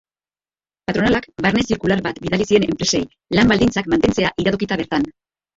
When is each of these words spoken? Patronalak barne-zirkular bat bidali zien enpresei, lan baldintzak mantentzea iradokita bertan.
Patronalak 0.89 1.27
barne-zirkular 1.45 2.01
bat 2.07 2.21
bidali 2.23 2.47
zien 2.53 2.65
enpresei, 2.71 3.03
lan 3.39 3.53
baldintzak 3.55 3.93
mantentzea 3.95 4.33
iradokita 4.45 4.81
bertan. 4.83 5.11